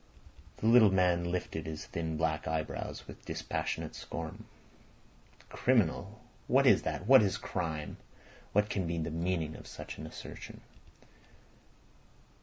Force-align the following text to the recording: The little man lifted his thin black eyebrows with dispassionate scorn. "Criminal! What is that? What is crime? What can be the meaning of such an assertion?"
The 0.57 0.65
little 0.65 0.89
man 0.91 1.31
lifted 1.31 1.67
his 1.67 1.85
thin 1.85 2.17
black 2.17 2.47
eyebrows 2.47 3.05
with 3.07 3.23
dispassionate 3.23 3.93
scorn. 3.93 4.45
"Criminal! 5.49 6.19
What 6.47 6.65
is 6.65 6.81
that? 6.81 7.05
What 7.05 7.21
is 7.21 7.37
crime? 7.37 7.97
What 8.51 8.67
can 8.67 8.87
be 8.87 8.97
the 8.97 9.11
meaning 9.11 9.55
of 9.55 9.67
such 9.67 9.99
an 9.99 10.07
assertion?" 10.07 10.61